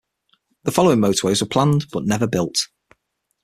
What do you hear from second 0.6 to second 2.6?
The following motorways were planned, but never built.